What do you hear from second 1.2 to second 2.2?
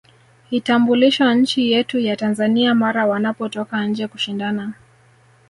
nchi yetu ya